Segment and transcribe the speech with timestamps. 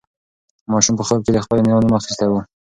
[0.71, 2.33] ماشوم په خوب کې د خپلې نیا نوم اخیستی و.